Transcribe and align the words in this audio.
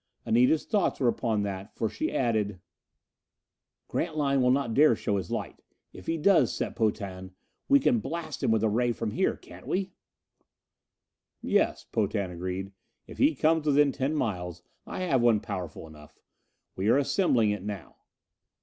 Anita's 0.25 0.65
thoughts 0.65 0.99
were 0.99 1.07
upon 1.07 1.43
that, 1.43 1.75
for 1.75 1.87
she 1.87 2.11
added: 2.11 2.59
"Grantline 3.87 4.41
will 4.41 4.49
not 4.49 4.73
dare 4.73 4.95
show 4.95 5.17
his 5.17 5.29
light! 5.29 5.61
If 5.93 6.07
he 6.07 6.17
does, 6.17 6.51
Set 6.51 6.75
Potan, 6.75 7.35
we 7.69 7.79
can 7.79 7.99
blast 7.99 8.41
him 8.41 8.49
with 8.49 8.63
a 8.63 8.67
ray 8.67 8.93
from 8.93 9.11
here! 9.11 9.37
Can't 9.37 9.67
we?" 9.67 9.93
"Yes," 11.43 11.83
Potan 11.83 12.31
agreed. 12.31 12.71
"If 13.05 13.19
he 13.19 13.35
comes 13.35 13.67
within 13.67 13.91
ten 13.91 14.15
miles, 14.15 14.63
I 14.87 15.01
have 15.01 15.21
one 15.21 15.39
powerful 15.39 15.85
enough. 15.85 16.17
We 16.75 16.89
are 16.89 16.97
assembling 16.97 17.51
it 17.51 17.61
now." 17.61 17.97